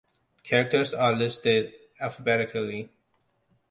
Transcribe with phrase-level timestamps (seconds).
[0.41, 2.89] Characters are listed alphabetically.